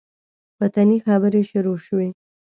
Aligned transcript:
وطني 0.61 0.97
خبرې 1.05 1.41
شروع 1.51 1.77
شوې. 1.85 2.09